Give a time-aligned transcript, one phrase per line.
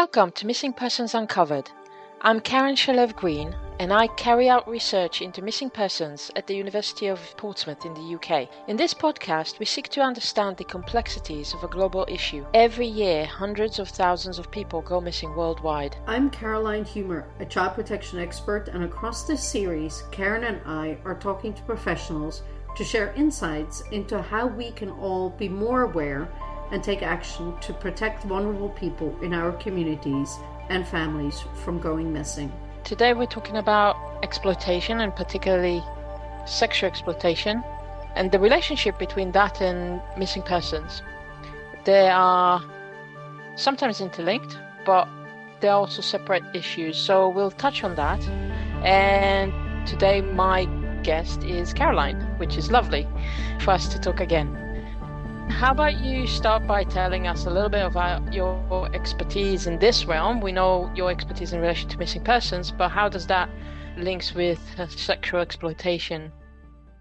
[0.00, 1.70] Welcome to Missing Persons Uncovered.
[2.22, 7.08] I'm Karen Shalev Greene, and I carry out research into missing persons at the University
[7.08, 8.48] of Portsmouth in the UK.
[8.66, 12.46] In this podcast, we seek to understand the complexities of a global issue.
[12.54, 15.96] Every year, hundreds of thousands of people go missing worldwide.
[16.06, 21.16] I'm Caroline Humer, a child protection expert, and across this series, Karen and I are
[21.16, 22.40] talking to professionals
[22.76, 26.26] to share insights into how we can all be more aware
[26.70, 32.52] and take action to protect vulnerable people in our communities and families from going missing.
[32.84, 35.82] Today, we're talking about exploitation and particularly
[36.46, 37.62] sexual exploitation
[38.14, 41.02] and the relationship between that and missing persons.
[41.84, 42.62] They are
[43.56, 45.08] sometimes interlinked, but
[45.60, 46.96] they're also separate issues.
[46.96, 48.20] So we'll touch on that.
[48.84, 49.52] And
[49.86, 50.64] today, my
[51.02, 53.06] guest is Caroline, which is lovely
[53.60, 54.69] for us to talk again.
[55.50, 60.06] How about you start by telling us a little bit about your expertise in this
[60.06, 60.40] realm?
[60.40, 63.50] We know your expertise in relation to missing persons, but how does that
[63.98, 64.58] links with
[64.88, 66.32] sexual exploitation?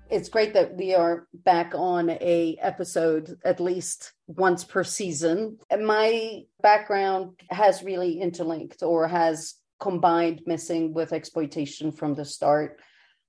[0.10, 5.60] It's great that we are back on a episode at least once per season.
[5.72, 12.80] My background has really interlinked or has combined missing with exploitation from the start.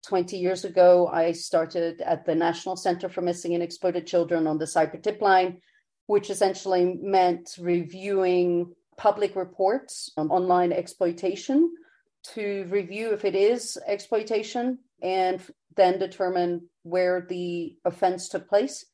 [0.07, 4.59] 20 years ago, I started at the National Center for Missing and Exploited Children on
[4.59, 5.61] the cyber tip line,
[6.07, 11.73] which essentially meant reviewing public reports on online exploitation
[12.23, 15.41] to review if it is exploitation and
[15.77, 18.85] then determine where the offense took place.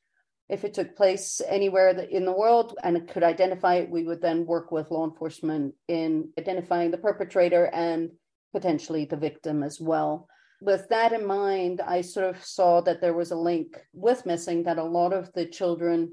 [0.49, 4.47] If it took place anywhere in the world and could identify it, we would then
[4.47, 8.11] work with law enforcement in identifying the perpetrator and
[8.53, 10.29] potentially the victim as well
[10.61, 14.63] with that in mind, I sort of saw that there was a link with missing
[14.65, 16.13] that a lot of the children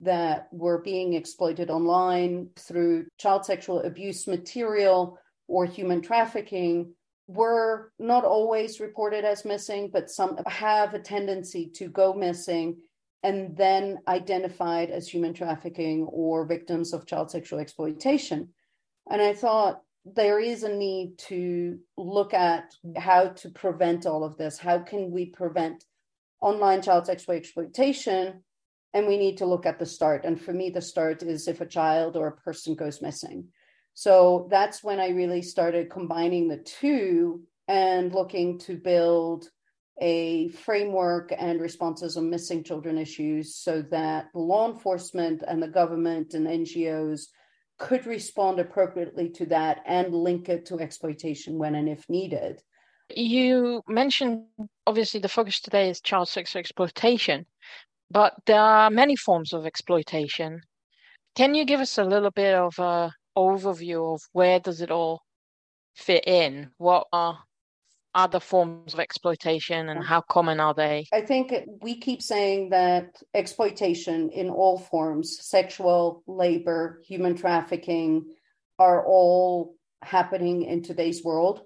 [0.00, 6.92] that were being exploited online through child sexual abuse material or human trafficking
[7.28, 12.76] were not always reported as missing, but some have a tendency to go missing
[13.22, 18.48] and then identified as human trafficking or victims of child sexual exploitation.
[19.08, 24.36] And I thought, there is a need to look at how to prevent all of
[24.36, 24.58] this.
[24.58, 25.84] How can we prevent
[26.40, 28.42] online child sexual exploitation?
[28.94, 30.24] And we need to look at the start.
[30.24, 33.48] And for me, the start is if a child or a person goes missing.
[33.94, 39.48] So that's when I really started combining the two and looking to build
[40.00, 46.34] a framework and responses on missing children issues so that law enforcement and the government
[46.34, 47.26] and NGOs
[47.78, 52.60] could respond appropriately to that and link it to exploitation when and if needed.
[53.14, 54.44] You mentioned
[54.86, 57.46] obviously the focus today is child sex exploitation,
[58.10, 60.60] but there are many forms of exploitation.
[61.34, 65.22] Can you give us a little bit of a overview of where does it all
[65.94, 66.70] fit in?
[66.78, 67.38] What are
[68.14, 71.06] other forms of exploitation and how common are they?
[71.12, 78.26] I think we keep saying that exploitation in all forms, sexual, labor, human trafficking,
[78.78, 81.62] are all happening in today's world.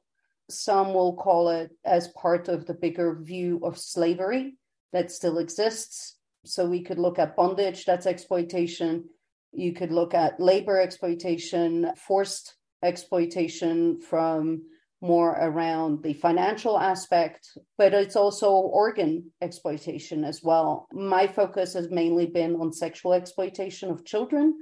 [0.49, 4.57] Some will call it as part of the bigger view of slavery
[4.93, 6.17] that still exists.
[6.45, 9.09] So we could look at bondage, that's exploitation.
[9.53, 12.55] You could look at labor exploitation, forced
[12.85, 14.63] exploitation from
[15.01, 20.87] more around the financial aspect, but it's also organ exploitation as well.
[20.93, 24.55] My focus has mainly been on sexual exploitation of children,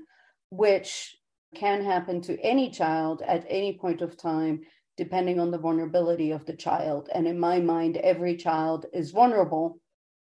[0.51, 1.17] which
[1.55, 4.63] can happen to any child at any point of time,
[4.97, 7.09] depending on the vulnerability of the child.
[7.15, 9.79] And in my mind, every child is vulnerable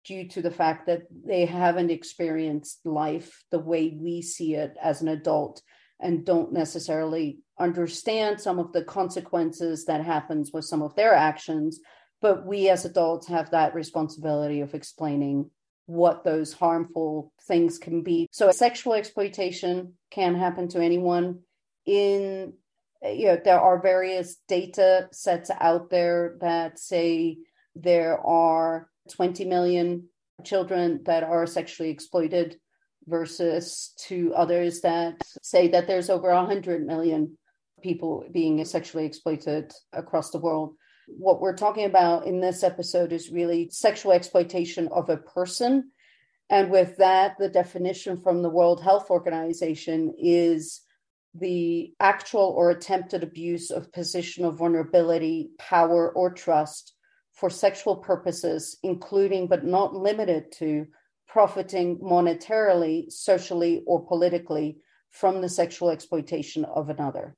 [0.05, 5.03] due to the fact that they haven't experienced life the way we see it as
[5.03, 5.63] an adult
[6.01, 11.81] and don't necessarily understand some of the consequences that happens with some of their actions
[12.23, 15.51] but we as adults have that responsibility of explaining
[15.87, 18.27] what those harmful things can be.
[18.33, 21.41] So sexual exploitation can happen to anyone
[21.85, 22.55] in
[23.03, 27.37] you know there are various data sets out there that say
[27.77, 30.09] there are 20 million
[30.43, 32.59] children that are sexually exploited
[33.07, 37.37] versus to others that say that there's over 100 million
[37.83, 40.75] people being sexually exploited across the world.
[41.09, 45.93] What we're talking about in this episode is really sexual exploitation of a person.
[46.51, 50.81] And with that, the definition from the World Health Organization is
[51.35, 56.95] the actual or attempted abuse of position of vulnerability, power, or trust
[57.33, 60.87] for sexual purposes, including but not limited to
[61.37, 64.79] profiting monetarily, socially, or politically
[65.11, 67.37] from the sexual exploitation of another.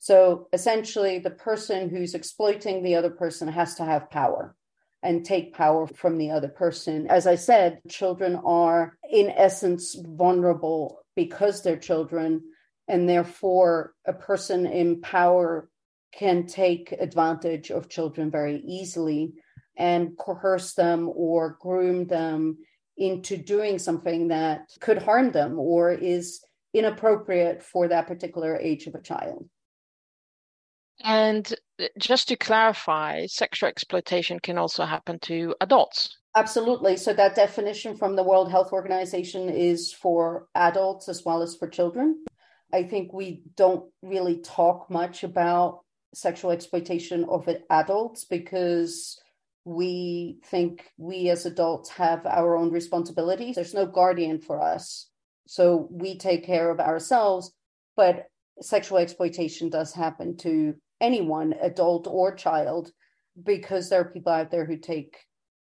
[0.00, 4.56] So essentially, the person who's exploiting the other person has to have power
[5.04, 7.06] and take power from the other person.
[7.06, 12.42] As I said, children are, in essence, vulnerable because they're children,
[12.88, 15.70] and therefore, a person in power
[16.12, 19.34] can take advantage of children very easily
[19.76, 22.58] and coerce them or groom them
[22.98, 28.94] into doing something that could harm them or is inappropriate for that particular age of
[28.94, 29.48] a child.
[31.04, 31.54] And
[31.98, 36.18] just to clarify, sexual exploitation can also happen to adults.
[36.34, 36.96] Absolutely.
[36.96, 41.68] So, that definition from the World Health Organization is for adults as well as for
[41.68, 42.24] children.
[42.72, 45.80] I think we don't really talk much about
[46.14, 49.18] sexual exploitation of adults because
[49.68, 53.54] we think we as adults have our own responsibilities.
[53.54, 55.10] There's no guardian for us.
[55.46, 57.52] So we take care of ourselves.
[57.94, 58.28] But
[58.62, 62.92] sexual exploitation does happen to anyone, adult or child,
[63.44, 65.18] because there are people out there who take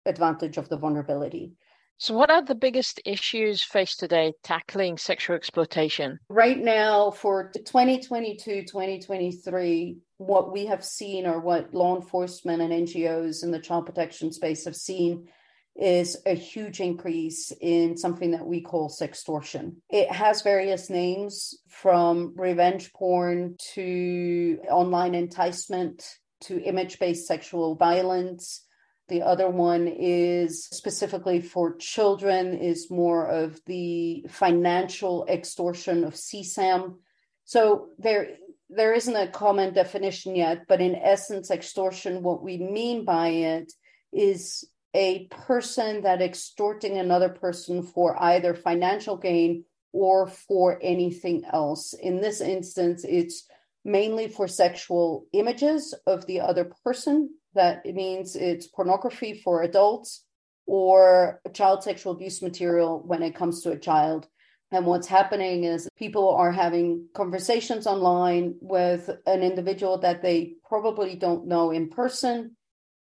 [0.04, 1.52] advantage of the vulnerability.
[1.96, 6.18] So, what are the biggest issues faced today tackling sexual exploitation?
[6.28, 13.42] Right now, for 2022 2023, what we have seen, or what law enforcement and NGOs
[13.42, 15.28] in the child protection space have seen,
[15.74, 19.76] is a huge increase in something that we call sextortion.
[19.88, 26.04] It has various names from revenge porn to online enticement
[26.42, 28.66] to image based sexual violence
[29.08, 36.96] the other one is specifically for children, is more of the financial extortion of CSAM.
[37.44, 38.36] So there,
[38.70, 43.72] there isn't a common definition yet, but in essence, extortion, what we mean by it
[44.12, 51.94] is a person that extorting another person for either financial gain or for anything else.
[51.94, 53.46] In this instance, it's
[53.84, 60.24] mainly for sexual images of the other person that means it's pornography for adults
[60.66, 64.26] or child sexual abuse material when it comes to a child.
[64.70, 71.16] And what's happening is people are having conversations online with an individual that they probably
[71.16, 72.54] don't know in person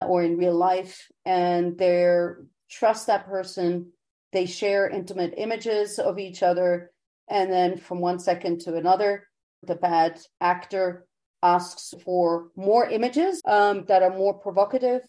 [0.01, 2.27] or in real life, and they
[2.69, 3.91] trust that person.
[4.31, 6.91] They share intimate images of each other.
[7.29, 9.27] And then from one second to another,
[9.61, 11.05] the bad actor
[11.43, 15.01] asks for more images um, that are more provocative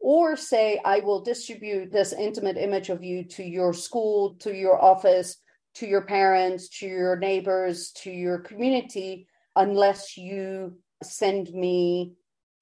[0.00, 4.80] or say i will distribute this intimate image of you to your school to your
[4.80, 5.38] office
[5.78, 9.26] to your parents to your neighbors to your community
[9.56, 12.12] unless you send me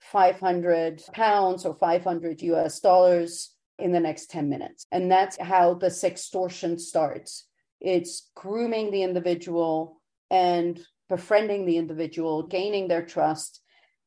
[0.01, 5.89] 500 pounds or 500 us dollars in the next 10 minutes and that's how the
[5.89, 7.47] sextortion starts
[7.81, 13.61] it's grooming the individual and befriending the individual, gaining their trust,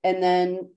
[0.04, 0.70] and then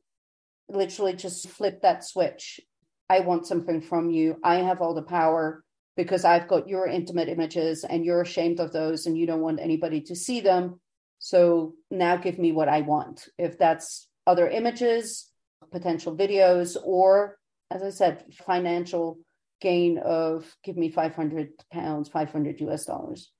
[0.68, 2.60] literally just flip that switch.
[3.08, 4.36] I want something from you.
[4.42, 5.64] I have all the power
[5.96, 9.60] because I've got your intimate images and you're ashamed of those and you don't want
[9.60, 10.80] anybody to see them.
[11.18, 13.28] So now give me what I want.
[13.38, 15.30] If that's other images,
[15.70, 17.38] potential videos, or
[17.70, 19.18] as I said, financial
[19.60, 23.30] gain of give me 500 pounds, 500 US dollars.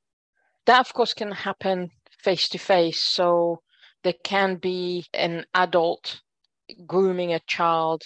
[0.66, 1.90] That, of course, can happen
[2.22, 3.03] face to face.
[3.03, 3.62] So
[4.05, 6.20] there can be an adult
[6.86, 8.03] grooming a child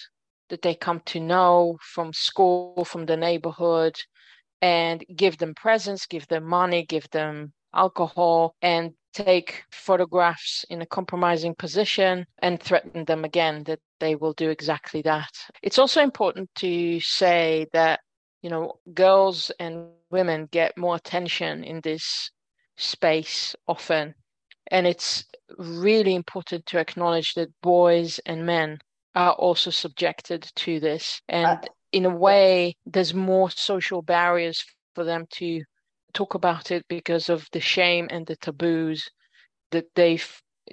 [0.48, 3.96] that they come to know from school, from the neighborhood,
[4.62, 10.86] and give them presents, give them money, give them alcohol, and take photographs in a
[10.86, 15.30] compromising position and threaten them again that they will do exactly that.
[15.62, 18.00] It's also important to say that,
[18.42, 22.30] you know, girls and women get more attention in this
[22.76, 24.14] space often.
[24.70, 25.24] And it's
[25.56, 28.78] really important to acknowledge that boys and men
[29.14, 31.22] are also subjected to this.
[31.28, 34.62] And uh, in a way, there's more social barriers
[34.94, 35.62] for them to
[36.12, 39.08] talk about it because of the shame and the taboos
[39.70, 40.28] that they've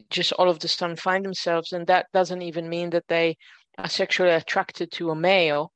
[0.09, 1.71] just all of the sudden find themselves.
[1.71, 3.37] And that doesn't even mean that they
[3.77, 5.71] are sexually attracted to a male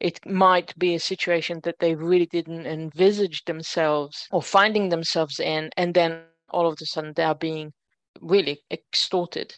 [0.00, 5.70] it might be a situation that they really didn't envisage themselves or finding themselves in
[5.76, 7.72] and then all of a sudden they're being
[8.20, 9.54] really extorted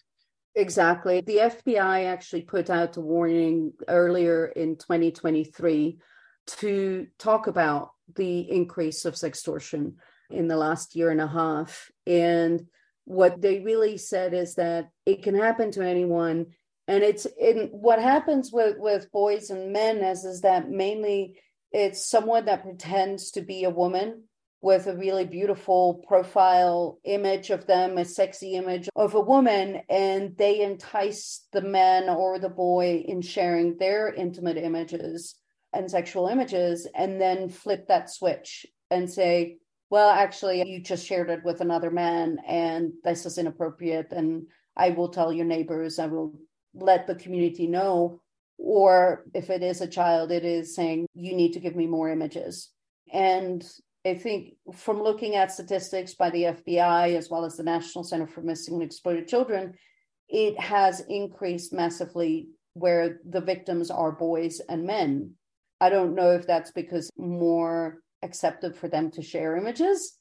[0.54, 1.21] exactly.
[1.21, 5.99] The fbi actually put out a warning earlier in 2023
[6.47, 9.94] to talk about the increase of sextortion
[10.30, 11.90] in the last year and a half.
[12.06, 12.66] And
[13.04, 16.47] what they really said is that it can happen to anyone.
[16.88, 21.40] And it's in what happens with with boys and men is is that mainly
[21.71, 24.25] it's someone that pretends to be a woman
[24.62, 30.37] with a really beautiful profile image of them, a sexy image of a woman, and
[30.38, 35.35] they entice the man or the boy in sharing their intimate images
[35.73, 39.57] and sexual images, and then flip that switch and say,
[39.90, 44.45] well, actually, you just shared it with another man, and this is inappropriate, and
[44.76, 46.38] I will tell your neighbors, I will
[46.73, 48.21] let the community know.
[48.59, 52.09] Or if it is a child, it is saying, you need to give me more
[52.09, 52.71] images.
[53.12, 53.66] And
[54.04, 58.26] I think from looking at statistics by the FBI as well as the National Center
[58.26, 59.75] for Missing and Exploited Children,
[60.28, 65.35] it has increased massively where the victims are boys and men.
[65.80, 70.16] I don't know if that's because more accepted for them to share images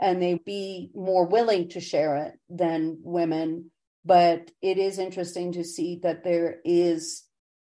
[0.00, 3.70] and they be more willing to share it than women.
[4.04, 7.24] But it is interesting to see that there is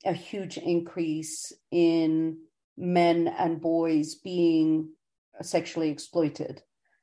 [0.04, 2.38] a huge increase in
[2.76, 4.90] men and boys being
[5.42, 6.62] sexually exploited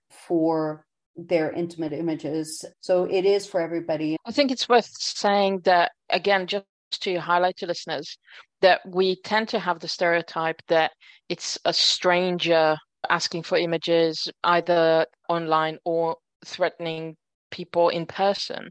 [0.10, 2.66] for their intimate images.
[2.82, 4.18] So it is for everybody.
[4.26, 6.66] I think it's worth saying that, again, just
[7.02, 8.18] to highlight to listeners,
[8.62, 10.92] that we tend to have the stereotype that
[11.30, 12.78] it's a stranger
[13.10, 17.16] asking for images either online or threatening
[17.52, 18.70] people in person.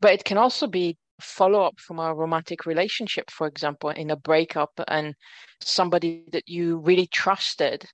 [0.00, 4.16] But it can also be follow up from a romantic relationship, for example, in a
[4.16, 5.14] breakup, and
[5.60, 7.84] somebody that you really trusted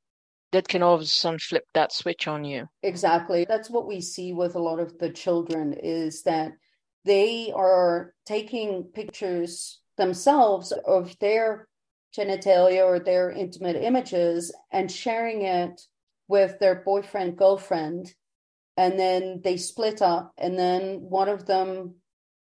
[0.55, 2.69] that can all of a sudden flip that switch on you.
[2.85, 3.45] Exactly.
[3.45, 6.53] That's what we see with a lot of the children is that
[7.05, 11.67] they are taking pictures themselves of their
[12.17, 15.81] genitalia or their intimate images and sharing it
[16.29, 18.15] with their boyfriend, girlfriend.
[18.77, 21.97] And then they split up, and then one of them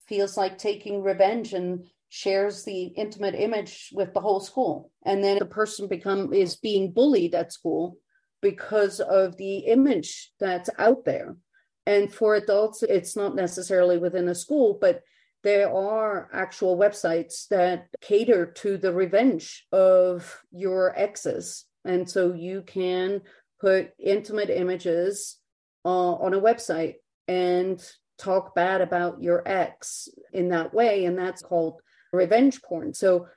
[0.07, 4.91] feels like taking revenge and shares the intimate image with the whole school.
[5.05, 7.97] And then the person become is being bullied at school
[8.41, 11.37] because of the image that's out there.
[11.85, 15.03] And for adults it's not necessarily within a school but
[15.43, 21.65] there are actual websites that cater to the revenge of your exes.
[21.85, 23.21] And so you can
[23.61, 25.37] put intimate images
[25.85, 26.95] uh, on a website
[27.29, 27.81] and
[28.17, 31.05] talk bad about your ex in that way.
[31.05, 32.93] And that's called revenge porn.
[32.93, 33.27] So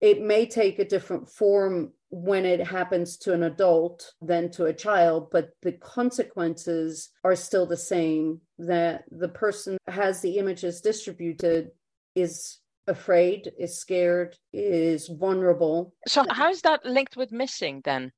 [0.00, 4.72] it may take a different form when it happens to an adult than to a
[4.72, 11.70] child, but the consequences are still the same that the person has the images distributed
[12.16, 12.58] is
[12.88, 15.94] afraid, is scared, is vulnerable.
[16.08, 18.10] So, how is that linked with missing then?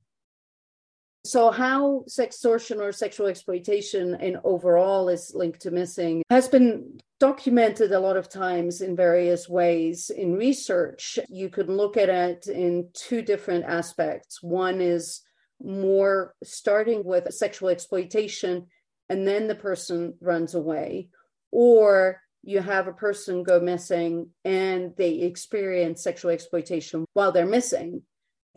[1.24, 7.92] So, how sextortion or sexual exploitation in overall is linked to missing has been documented
[7.92, 11.20] a lot of times in various ways in research.
[11.28, 14.42] You can look at it in two different aspects.
[14.42, 15.20] One is
[15.62, 18.66] more starting with sexual exploitation,
[19.08, 21.08] and then the person runs away,
[21.52, 28.02] or you have a person go missing and they experience sexual exploitation while they're missing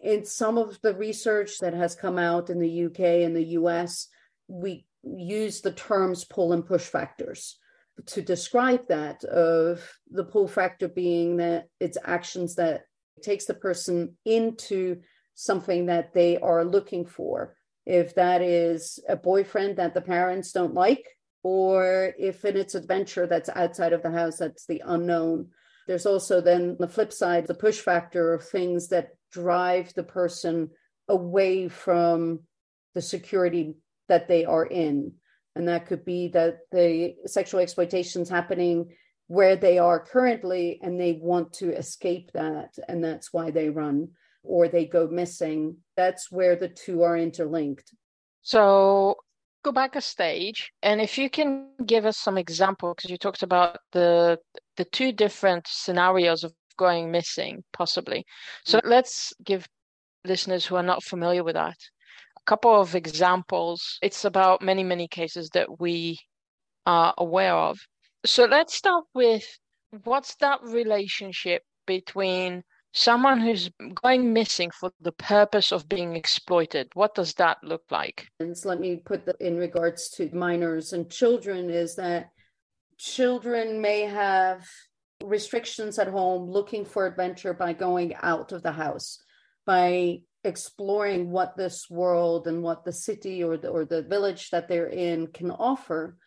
[0.05, 4.07] in some of the research that has come out in the UK and the US,
[4.47, 7.57] we use the terms pull and push factors
[8.05, 9.81] to describe that of
[10.11, 12.81] the pull factor being that it's actions that
[13.23, 14.97] takes the person into
[15.33, 17.55] something that they are looking for.
[17.85, 21.07] If that is a boyfriend that the parents don't like
[21.41, 25.49] or if in it's adventure that's outside of the house that's the unknown.
[25.87, 30.69] There's also then the flip side the push factor of things that drive the person
[31.09, 32.39] away from
[32.93, 33.75] the security
[34.07, 35.11] that they are in.
[35.55, 38.93] And that could be that the sexual exploitation is happening
[39.27, 42.75] where they are currently and they want to escape that.
[42.87, 44.09] And that's why they run
[44.43, 45.77] or they go missing.
[45.97, 47.93] That's where the two are interlinked.
[48.41, 49.15] So
[49.63, 53.41] go back a stage and if you can give us some example because you talked
[53.41, 54.37] about the
[54.77, 58.25] the two different scenarios of going missing, possibly.
[58.65, 58.81] So mm.
[58.85, 59.67] let's give
[60.23, 61.77] listeners who are not familiar with that
[62.37, 63.97] a couple of examples.
[64.01, 66.19] It's about many, many cases that we
[66.85, 67.79] are aware of.
[68.25, 69.45] So let's start with
[70.03, 72.63] what's that relationship between
[72.93, 73.69] someone who's
[74.01, 78.69] going missing for the purpose of being exploited what does that look like and so
[78.69, 82.29] let me put that in regards to minors and children is that
[82.97, 84.65] children may have
[85.25, 89.19] restrictions at home, looking for adventure by going out of the house,
[89.65, 94.67] by exploring what this world and what the city or the, or the village that
[94.67, 96.17] they're in can offer.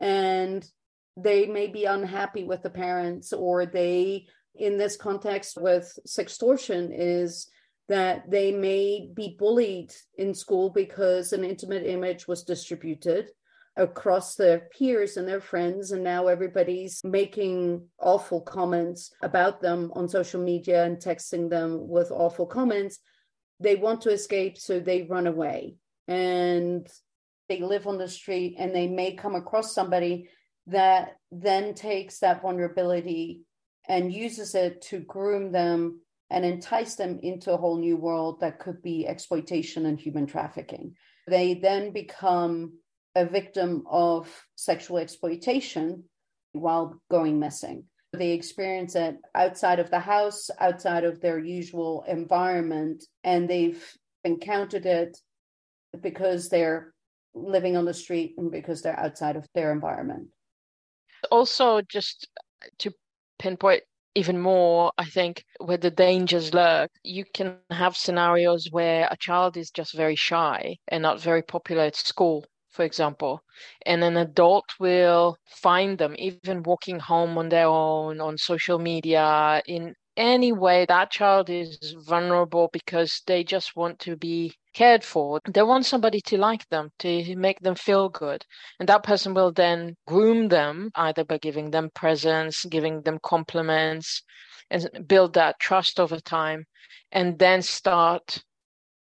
[0.00, 0.68] And
[1.16, 7.48] they may be unhappy with the parents, or they, in this context with sextortion, is
[7.88, 13.30] that they may be bullied in school because an intimate image was distributed
[13.76, 20.08] across their peers and their friends and now everybody's making awful comments about them on
[20.08, 22.98] social media and texting them with awful comments
[23.60, 25.76] they want to escape so they run away
[26.08, 26.88] and
[27.48, 30.28] they live on the street and they may come across somebody
[30.66, 33.42] that then takes that vulnerability
[33.88, 36.00] and uses it to groom them
[36.30, 40.94] and entice them into a whole new world that could be exploitation and human trafficking.
[41.26, 42.74] They then become
[43.14, 46.04] a victim of sexual exploitation
[46.52, 47.84] while going missing.
[48.12, 53.82] They experience it outside of the house, outside of their usual environment, and they've
[54.24, 55.16] encountered it
[56.00, 56.92] because they're
[57.34, 60.28] living on the street and because they're outside of their environment.
[61.30, 62.28] Also, just
[62.78, 62.92] to
[63.38, 63.82] pinpoint
[64.16, 69.56] even more, I think, where the dangers lurk, you can have scenarios where a child
[69.56, 73.42] is just very shy and not very popular at school for example,
[73.84, 79.62] and an adult will find them even walking home on their own on social media
[79.66, 85.40] in any way that child is vulnerable because they just want to be cared for.
[85.48, 88.44] They want somebody to like them, to make them feel good.
[88.78, 94.22] And that person will then groom them either by giving them presents, giving them compliments,
[94.70, 96.64] and build that trust over time,
[97.12, 98.44] and then start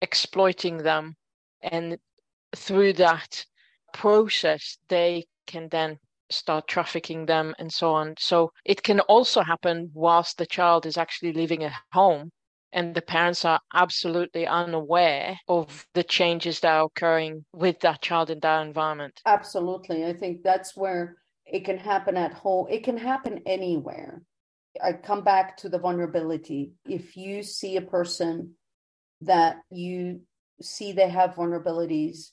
[0.03, 1.15] exploiting them.
[1.63, 1.99] And
[2.57, 3.45] through that,
[3.95, 5.99] process, they can then
[6.31, 8.15] start trafficking them and so on.
[8.19, 12.31] So it can also happen whilst the child is actually living at home
[12.73, 18.31] and the parents are absolutely unaware of the changes that are occurring with that child
[18.31, 19.21] in that environment.
[19.25, 20.05] Absolutely.
[20.05, 22.67] I think that's where it can happen at home.
[22.69, 24.23] It can happen anywhere.
[24.83, 26.73] I come back to the vulnerability.
[26.85, 28.55] If you see a person
[29.21, 30.23] that you
[30.61, 32.31] see they have vulnerabilities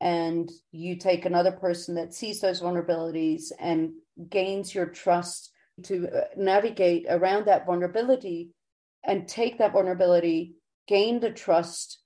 [0.00, 3.92] and you take another person that sees those vulnerabilities and
[4.28, 5.50] gains your trust
[5.84, 8.50] to uh, navigate around that vulnerability
[9.04, 10.54] and take that vulnerability,
[10.86, 11.98] gain the trust,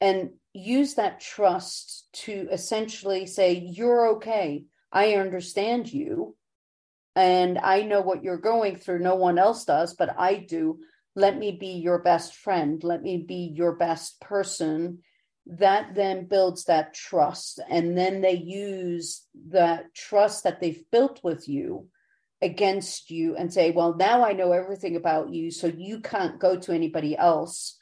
[0.00, 4.64] and use that trust to essentially say, You're okay.
[4.90, 6.36] I understand you.
[7.14, 9.00] And I know what you're going through.
[9.00, 10.80] No one else does, but I do.
[11.14, 12.82] Let me be your best friend.
[12.82, 15.00] Let me be your best person
[15.46, 21.48] that then builds that trust and then they use that trust that they've built with
[21.48, 21.88] you
[22.40, 26.58] against you and say well now i know everything about you so you can't go
[26.58, 27.78] to anybody else.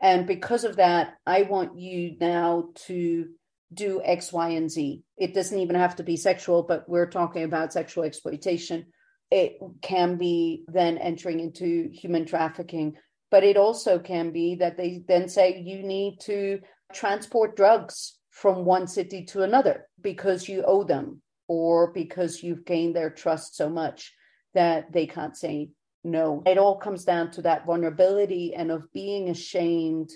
[0.00, 3.28] And because of that i want you now to
[3.72, 5.02] do x y and z.
[5.16, 8.86] It doesn't even have to be sexual but we're talking about sexual exploitation.
[9.30, 12.96] It can be then entering into human trafficking
[13.30, 16.60] but it also can be that they then say you need to
[16.92, 22.96] transport drugs from one city to another because you owe them or because you've gained
[22.96, 24.12] their trust so much
[24.54, 25.70] that they can't say
[26.04, 26.42] no.
[26.46, 30.10] It all comes down to that vulnerability and of being ashamed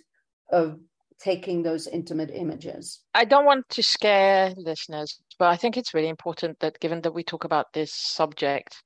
[0.50, 0.78] of
[1.18, 3.00] taking those intimate images.
[3.14, 7.14] I don't want to scare listeners, but I think it's really important that given that
[7.14, 8.82] we talk about this subject,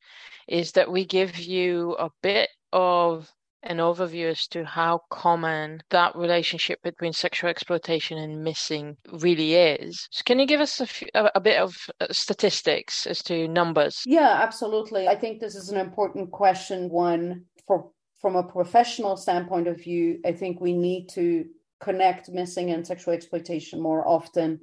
[0.46, 3.30] is that we give you a bit of
[3.62, 10.08] an overview as to how common that relationship between sexual exploitation and missing really is.
[10.10, 14.02] So can you give us a, few, a, bit of uh, statistics as to numbers?
[14.06, 15.08] Yeah, absolutely.
[15.08, 16.88] I think this is an important question.
[16.88, 21.46] One for from a professional standpoint of view, I think we need to
[21.80, 24.60] connect missing and sexual exploitation more often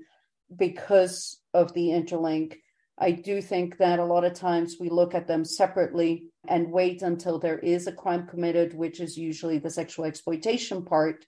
[0.56, 2.58] because of the interlink.
[3.00, 7.04] I do think that a lot of times we look at them separately and wait
[7.04, 11.26] until there is a crime committed, which is usually the sexual exploitation part.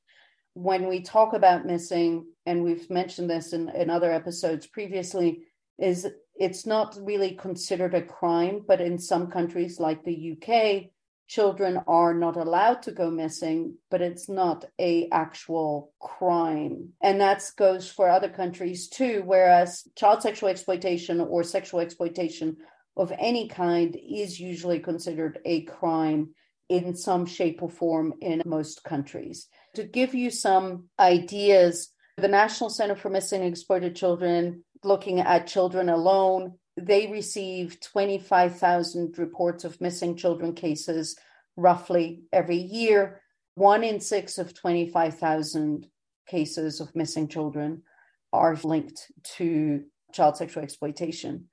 [0.55, 5.43] When we talk about missing, and we've mentioned this in, in other episodes previously,
[5.77, 10.89] is it's not really considered a crime, but in some countries like the UK,
[11.29, 17.41] children are not allowed to go missing but it's not a actual crime and that
[17.57, 22.57] goes for other countries too whereas child sexual exploitation or sexual exploitation
[22.97, 26.29] of any kind is usually considered a crime
[26.69, 29.47] in some shape or form in most countries.
[29.75, 35.47] To give you some ideas, the National Center for Missing and Exploited Children, looking at
[35.47, 41.17] children alone, they receive 25,000 reports of missing children cases
[41.55, 43.21] roughly every year.
[43.55, 45.87] One in six of 25,000
[46.27, 47.83] cases of missing children
[48.31, 51.47] are linked to child sexual exploitation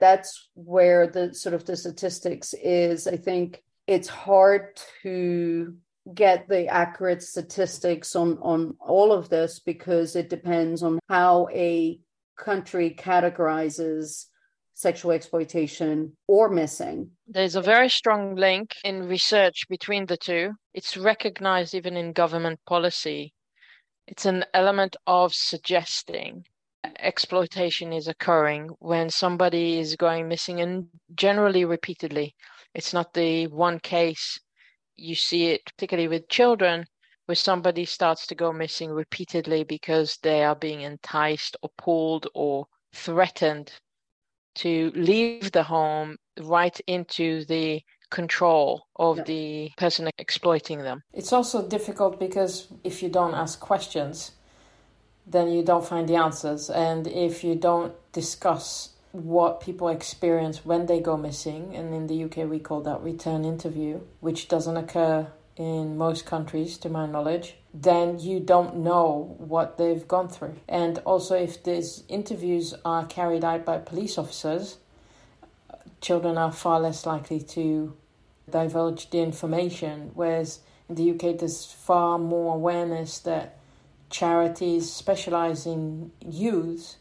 [0.00, 5.74] that's where the sort of the statistics is i think it's hard to
[6.14, 12.00] get the accurate statistics on on all of this because it depends on how a
[12.36, 14.26] country categorizes
[14.80, 17.10] sexual exploitation or missing.
[17.28, 20.54] There's a very strong link in research between the two.
[20.72, 23.34] It's recognized even in government policy.
[24.06, 26.44] It's an element of suggesting
[26.98, 32.34] exploitation is occurring when somebody is going missing and generally repeatedly.
[32.74, 34.40] It's not the one case
[34.96, 36.86] you see it, particularly with children,
[37.26, 42.66] where somebody starts to go missing repeatedly because they are being enticed or pulled or
[42.92, 43.72] threatened
[44.56, 49.24] to leave the home right into the control of yeah.
[49.24, 51.02] the person exploiting them.
[51.12, 54.32] It's also difficult because if you don't ask questions,
[55.26, 56.70] then you don't find the answers.
[56.70, 62.24] And if you don't discuss what people experience when they go missing, and in the
[62.24, 67.56] UK we call that return interview, which doesn't occur in most countries, to my knowledge,
[67.72, 70.56] then you don't know what they've gone through.
[70.68, 74.78] And also, if these interviews are carried out by police officers,
[76.00, 77.96] children are far less likely to
[78.50, 80.10] divulge the information.
[80.14, 83.58] Whereas in the UK, there's far more awareness that
[84.10, 86.96] charities specializing in youth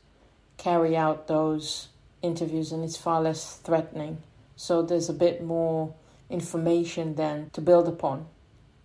[0.57, 1.87] carry out those
[2.21, 4.21] interviews and it's far less threatening.
[4.55, 5.93] So there's a bit more
[6.29, 8.27] information then to build upon.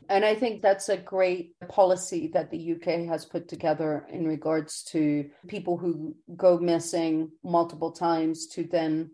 [0.09, 4.83] And I think that's a great policy that the UK has put together in regards
[4.85, 9.11] to people who go missing multiple times to then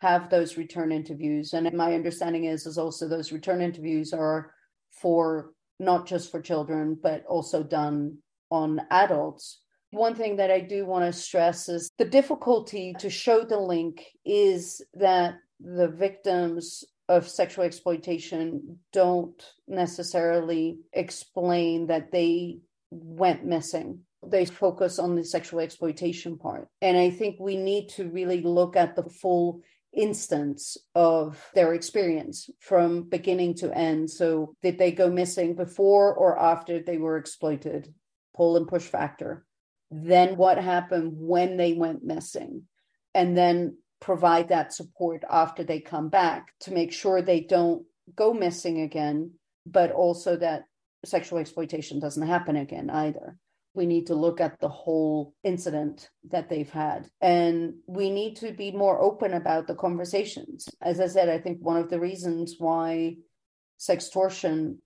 [0.00, 1.52] have those return interviews.
[1.52, 4.52] And my understanding is is also those return interviews are
[4.90, 8.18] for not just for children, but also done
[8.50, 9.60] on adults.
[9.90, 14.04] One thing that I do want to stress is the difficulty to show the link
[14.24, 22.58] is that the victims of sexual exploitation don't necessarily explain that they
[22.90, 24.00] went missing.
[24.24, 26.68] They focus on the sexual exploitation part.
[26.80, 29.62] And I think we need to really look at the full
[29.92, 34.10] instance of their experience from beginning to end.
[34.10, 37.92] So, did they go missing before or after they were exploited?
[38.34, 39.44] Pull and push factor.
[39.90, 42.62] Then, what happened when they went missing?
[43.14, 47.84] And then provide that support after they come back to make sure they don't
[48.16, 49.30] go missing again,
[49.64, 50.64] but also that
[51.04, 53.36] sexual exploitation doesn't happen again either.
[53.74, 57.08] We need to look at the whole incident that they've had.
[57.20, 60.68] And we need to be more open about the conversations.
[60.82, 63.16] As I said, I think one of the reasons why
[63.80, 64.78] sextortion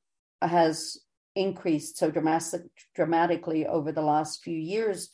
[0.43, 0.99] has
[1.35, 2.63] increased so dramatic,
[2.95, 5.11] dramatically over the last few years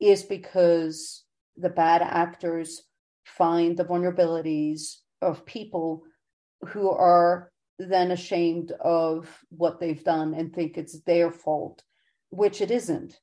[0.00, 1.24] is because
[1.56, 2.82] the bad actors
[3.24, 6.04] find the vulnerabilities of people
[6.68, 11.82] who are then ashamed of what they've done and think it's their fault,
[12.30, 13.18] which it isn't.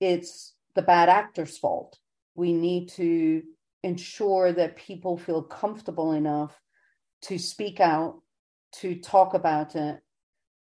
[0.00, 1.98] It's the bad actor's fault.
[2.34, 3.42] We need to
[3.82, 6.58] ensure that people feel comfortable enough
[7.22, 8.20] to speak out,
[8.72, 10.00] to talk about it,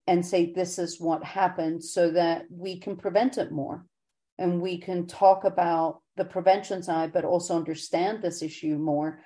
[0.08, 3.86] and say, This is what happened, so that we can prevent it more
[4.38, 9.20] and we can talk about the prevention side, but also understand this issue more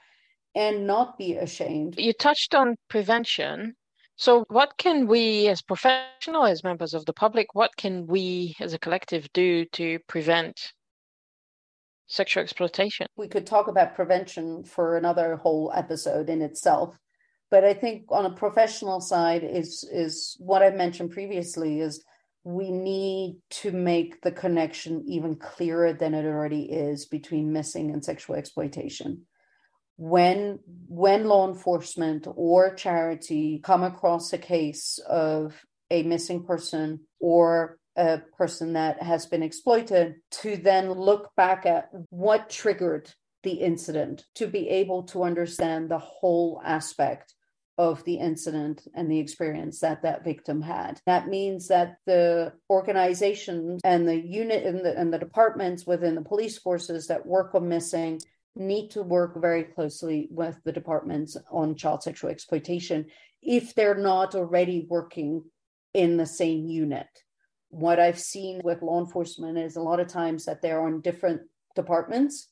[0.54, 1.96] and not be ashamed.
[1.98, 3.76] You touched on prevention.
[4.18, 8.74] So, what can we as professionals, as members of the public, what can we as
[8.74, 10.74] a collective do to prevent
[12.08, 13.08] sexual exploitation?
[13.16, 16.98] We could talk about prevention for another whole episode in itself.
[17.50, 22.04] But I think on a professional side is is what I mentioned previously is
[22.44, 28.04] we need to make the connection even clearer than it already is between missing and
[28.04, 29.26] sexual exploitation.
[29.98, 37.78] When when law enforcement or charity come across a case of a missing person or
[37.96, 44.26] a person that has been exploited to then look back at what triggered the incident
[44.36, 47.36] to be able to understand the whole aspect
[47.82, 51.02] of the incident and the experience that that victim had.
[51.08, 56.22] That means that the organizations and the unit and the, and the departments within the
[56.22, 58.22] police forces that work on missing
[58.56, 63.08] need to work very closely with the departments on child sexual exploitation
[63.42, 65.44] if they're not already working
[65.96, 67.08] in the same unit.
[67.70, 71.42] What I've seen with law enforcement is a lot of times that they're on different
[71.76, 72.48] departments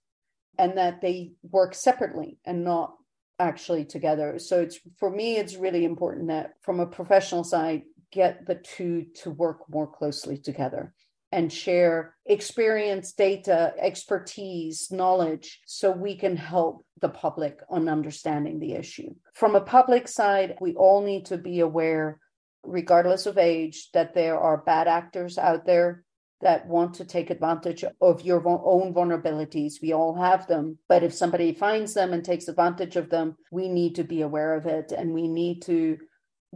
[0.58, 2.96] and that they work separately and not
[3.40, 4.40] actually together.
[4.40, 9.06] So it's for me, it's really important that from a professional side, get the two
[9.22, 10.94] to work more closely together
[11.32, 18.74] and share experience, data, expertise, knowledge, so we can help the public on understanding the
[18.74, 19.14] issue.
[19.34, 22.20] From a public side, we all need to be aware
[22.64, 26.04] regardless of age, that there are bad actors out there
[26.42, 29.82] that want to take advantage of your own vulnerabilities.
[29.82, 30.78] We all have them.
[30.88, 34.56] But if somebody finds them and takes advantage of them, we need to be aware
[34.56, 35.98] of it and we need to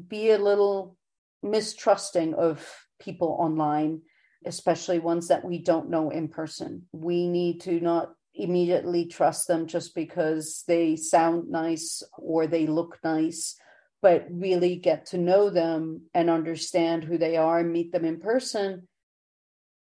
[0.08, 0.98] be a little
[1.42, 2.66] mistrusting of
[3.02, 4.02] people online,
[4.46, 6.84] especially ones that we don't know in person.
[6.94, 13.00] We need to not immediately trust them just because they sound nice or they look
[13.04, 13.58] nice
[14.02, 18.20] but really get to know them and understand who they are and meet them in
[18.20, 18.88] person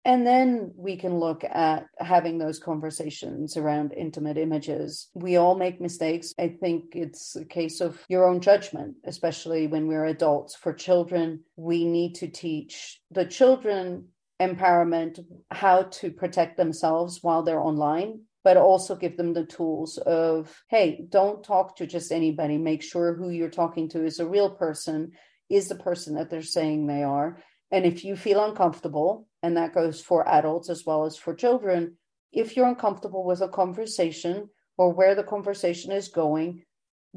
[0.06, 5.10] and then we can look at having those conversations around intimate images.
[5.14, 6.34] We all make mistakes.
[6.38, 10.56] I think it's a case of your own judgment, especially when we're adults.
[10.56, 14.10] For children, we need to teach the children
[14.42, 20.64] empowerment, how to protect themselves while they're online, but also give them the tools of,
[20.70, 22.58] hey, don't talk to just anybody.
[22.58, 25.14] Make sure who you're talking to is a real person,
[25.50, 27.38] is the person that they're saying they are.
[27.72, 31.98] And if you feel uncomfortable, and that goes for adults as well as for children,
[32.32, 36.64] if you're uncomfortable with a conversation or where the conversation is going,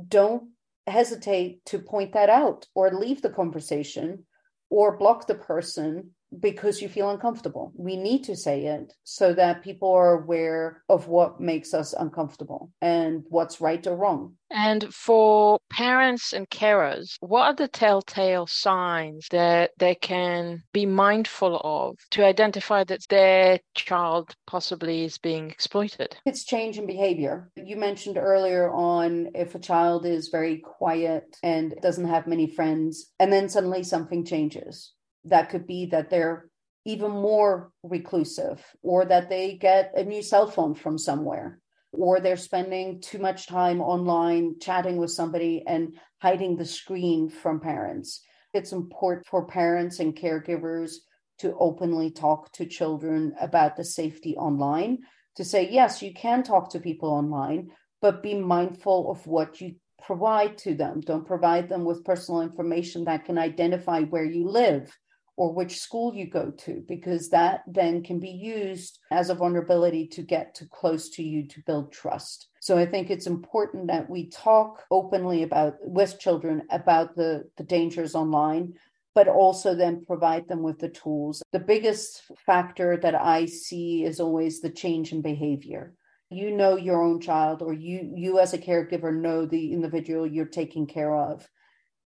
[0.09, 0.51] don't
[0.87, 4.27] hesitate to point that out or leave the conversation
[4.69, 6.11] or block the person
[6.41, 7.73] because you feel uncomfortable.
[7.77, 12.73] We need to say it so that people are aware of what makes us uncomfortable
[12.81, 14.37] and what's right or wrong.
[14.51, 21.61] And for parents and carers, what are the telltale signs that they can be mindful
[21.65, 26.17] of to identify that their child possibly is being exploited?
[26.25, 27.51] It's change in behavior.
[27.57, 33.13] You mentioned earlier on if a child is very quiet and doesn't have many friends,
[33.19, 34.93] and then suddenly something changes
[35.27, 36.49] that could be that they're
[36.85, 41.61] even more reclusive or that they get a new cell phone from somewhere
[41.93, 47.59] or they're spending too much time online chatting with somebody and hiding the screen from
[47.59, 48.23] parents.
[48.55, 50.97] It's important for parents and caregivers
[51.39, 54.99] to openly talk to children about the safety online,
[55.37, 59.75] to say, yes, you can talk to people online, but be mindful of what you
[60.03, 61.01] provide to them.
[61.01, 64.97] Don't provide them with personal information that can identify where you live
[65.37, 70.07] or which school you go to, because that then can be used as a vulnerability
[70.07, 72.49] to get to close to you to build trust.
[72.61, 77.65] So I think it's important that we talk openly about with children about the, the
[77.65, 78.75] dangers online,
[79.15, 81.43] but also then provide them with the tools.
[81.53, 85.95] The biggest factor that I see is always the change in behavior
[86.29, 90.45] you know your own child or you you as a caregiver know the individual you're
[90.45, 91.49] taking care of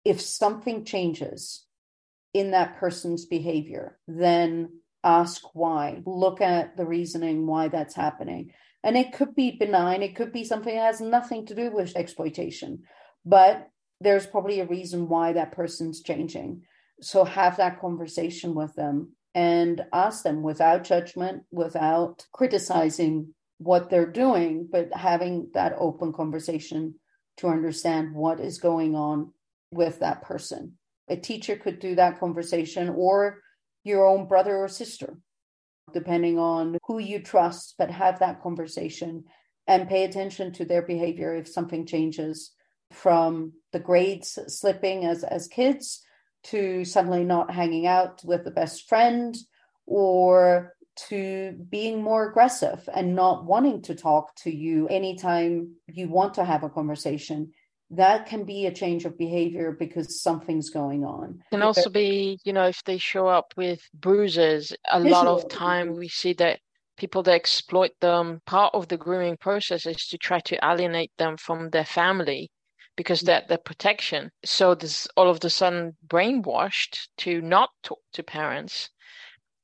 [0.05, 1.65] if something changes
[2.35, 4.71] in that person's behavior, then
[5.05, 6.03] ask why.
[6.05, 8.53] Look at the reasoning why that's happening.
[8.85, 11.97] And it could be benign, it could be something that has nothing to do with
[11.97, 12.85] exploitation,
[13.25, 13.69] but
[14.01, 16.63] there's probably a reason why that person's changing.
[17.01, 24.11] So have that conversation with them and ask them without judgment, without criticizing what they're
[24.11, 26.95] doing, but having that open conversation
[27.39, 29.33] to understand what is going on
[29.73, 30.78] with that person
[31.09, 33.41] a teacher could do that conversation or
[33.85, 35.19] your own brother or sister
[35.93, 39.25] depending on who you trust but have that conversation
[39.67, 42.53] and pay attention to their behavior if something changes
[42.93, 46.03] from the grades slipping as as kids
[46.45, 49.37] to suddenly not hanging out with the best friend
[49.87, 56.35] or to being more aggressive and not wanting to talk to you anytime you want
[56.35, 57.53] to have a conversation
[57.91, 61.43] that can be a change of behavior because something's going on.
[61.47, 65.25] It Can also be, you know, if they show up with bruises, a Visual.
[65.25, 66.61] lot of time we see that
[66.99, 71.37] people that exploit them, part of the grooming process is to try to alienate them
[71.37, 72.51] from their family
[72.97, 73.27] because mm.
[73.27, 74.31] they're their protection.
[74.45, 78.91] So this all of a sudden brainwashed to not talk to parents.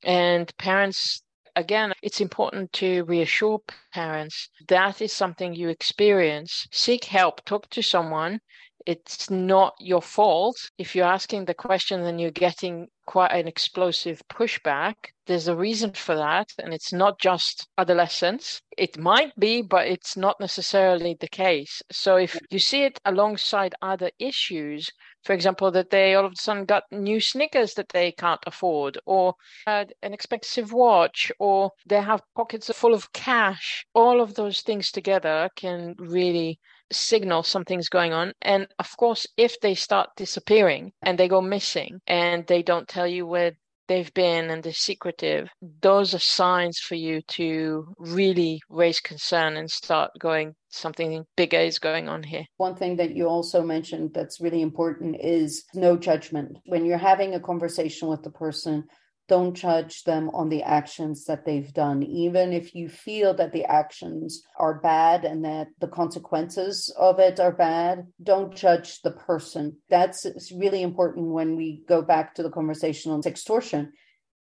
[0.03, 1.21] And parents
[1.55, 3.59] again, it's important to reassure
[3.93, 6.67] parents that is something you experience.
[6.71, 8.39] Seek help, talk to someone.
[8.85, 10.57] It's not your fault.
[10.77, 14.93] If you're asking the question and you're getting quite an explosive pushback,
[15.25, 16.49] there's a reason for that.
[16.59, 18.61] And it's not just adolescence.
[18.77, 21.81] It might be, but it's not necessarily the case.
[21.91, 24.91] So if you see it alongside other issues,
[25.25, 28.99] for example, that they all of a sudden got new sneakers that they can't afford,
[29.05, 29.33] or
[29.65, 33.85] had an expensive watch, or they have pockets full of cash.
[33.93, 36.59] All of those things together can really
[36.91, 38.33] signal something's going on.
[38.43, 43.07] And of course, if they start disappearing and they go missing and they don't tell
[43.07, 43.53] you where
[43.87, 45.49] they've been and they're secretive,
[45.81, 51.79] those are signs for you to really raise concern and start going something bigger is
[51.79, 52.45] going on here.
[52.57, 56.57] One thing that you also mentioned that's really important is no judgment.
[56.65, 58.85] When you're having a conversation with the person,
[59.27, 63.65] don't judge them on the actions that they've done even if you feel that the
[63.65, 69.75] actions are bad and that the consequences of it are bad don't judge the person
[69.89, 73.91] that's really important when we go back to the conversation on extortion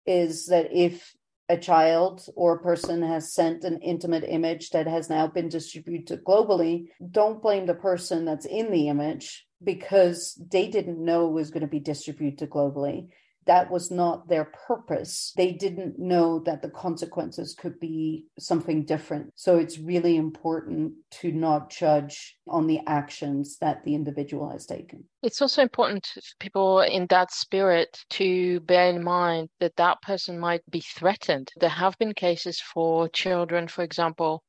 [0.07, 1.12] is that if
[1.48, 6.24] a child or a person has sent an intimate image that has now been distributed
[6.24, 11.50] globally don't blame the person that's in the image because they didn't know it was
[11.50, 13.09] going to be distributed globally
[13.46, 15.32] that was not their purpose.
[15.37, 19.32] They didn't know that the consequences could be something different.
[19.37, 25.04] So it's really important to not judge on the actions that the individual has taken.
[25.22, 30.38] It's also important for people in that spirit to bear in mind that that person
[30.38, 31.50] might be threatened.
[31.61, 34.42] There have been cases for children, for example,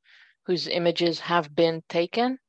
[0.45, 2.39] whose images have been taken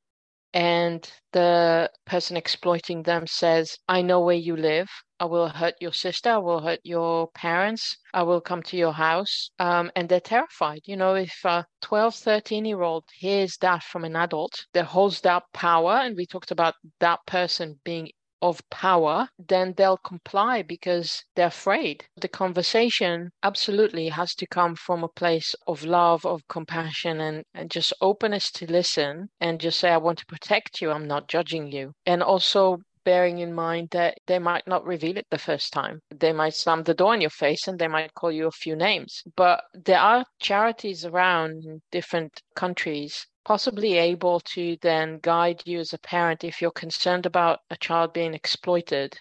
[0.54, 4.88] and the person exploiting them says, I know where you live.
[5.20, 6.30] I will hurt your sister.
[6.30, 7.96] I will hurt your parents.
[8.14, 9.50] I will come to your house.
[9.58, 10.82] Um, and they're terrified.
[10.84, 15.20] You know, if a 12, 13 year old hears that from an adult that holds
[15.22, 21.24] that power, and we talked about that person being of power, then they'll comply because
[21.34, 22.04] they're afraid.
[22.16, 27.70] The conversation absolutely has to come from a place of love, of compassion, and, and
[27.70, 30.90] just openness to listen and just say, I want to protect you.
[30.90, 31.92] I'm not judging you.
[32.06, 32.78] And also
[33.08, 35.98] bearing in mind that they might not reveal it the first time.
[36.10, 38.76] They might slam the door in your face and they might call you a few
[38.76, 39.22] names.
[39.34, 46.04] But there are charities around different countries possibly able to then guide you as a
[46.14, 49.18] parent if you're concerned about a child being exploited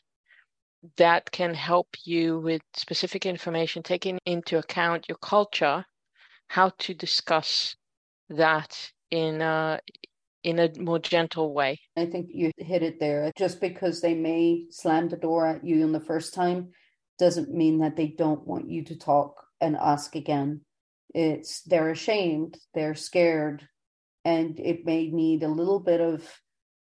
[0.98, 5.86] that can help you with specific information taking into account your culture
[6.50, 7.78] how to discuss
[8.28, 9.80] that in a
[10.44, 11.80] in a more gentle way.
[11.96, 13.32] I think you hit it there.
[13.38, 16.70] Just because they may slam the door at you in the first time
[17.18, 20.62] doesn't mean that they don't want you to talk and ask again.
[21.14, 23.68] It's they're ashamed they're scared
[24.26, 26.42] and it may need a little bit of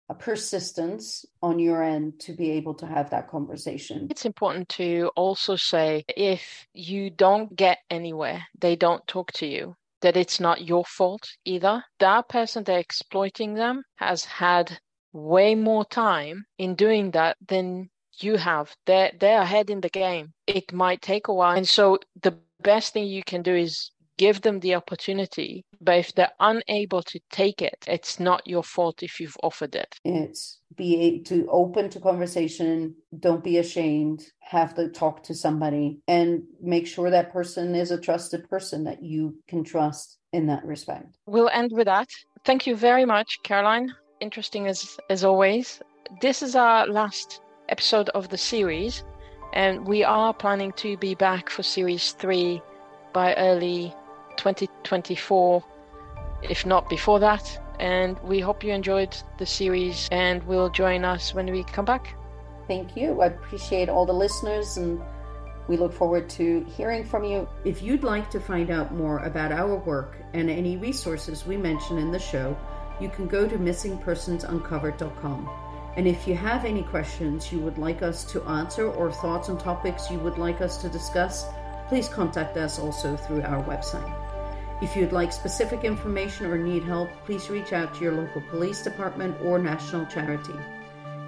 [0.08, 4.06] a persistence on your end to be able to have that conversation.
[4.10, 9.76] It's important to also say if you don't get anywhere, they don't talk to you,
[10.00, 11.84] that it's not your fault either.
[11.98, 14.78] That person they're exploiting them has had
[15.12, 18.74] way more time in doing that than you have.
[18.86, 20.32] They're they're ahead in the game.
[20.46, 21.56] It might take a while.
[21.56, 25.64] And so the best thing you can do is give them the opportunity.
[25.80, 29.94] But if they're unable to take it, it's not your fault if you've offered it.
[30.04, 32.94] It's be to open to conversation.
[33.18, 34.22] Don't be ashamed.
[34.40, 39.02] Have to talk to somebody and make sure that person is a trusted person that
[39.02, 41.16] you can trust in that respect.
[41.26, 42.08] We'll end with that.
[42.44, 43.92] Thank you very much, Caroline.
[44.20, 45.80] Interesting as as always.
[46.20, 49.04] This is our last episode of the series,
[49.52, 52.62] and we are planning to be back for series three
[53.12, 53.94] by early
[54.36, 55.64] 2024,
[56.42, 57.62] if not before that.
[57.78, 62.14] And we hope you enjoyed the series and will join us when we come back.
[62.66, 63.20] Thank you.
[63.20, 65.00] I appreciate all the listeners and
[65.68, 67.48] we look forward to hearing from you.
[67.64, 71.98] If you'd like to find out more about our work and any resources we mention
[71.98, 72.56] in the show,
[73.00, 75.50] you can go to missingpersonsuncovered.com.
[75.96, 79.58] And if you have any questions you would like us to answer or thoughts on
[79.58, 81.46] topics you would like us to discuss,
[81.88, 84.25] please contact us also through our website.
[84.82, 88.82] If you'd like specific information or need help, please reach out to your local police
[88.82, 90.54] department or national charity.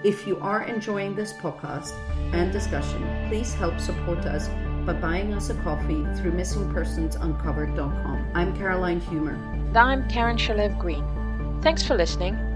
[0.04, 1.94] If you are enjoying this podcast
[2.32, 4.48] and discussion, please help support us
[4.84, 8.30] by buying us a coffee through missingpersonsuncovered.com.
[8.34, 9.34] I'm Caroline Humer.
[9.68, 11.06] And I'm Karen Shalev Greene.
[11.62, 12.47] Thanks for listening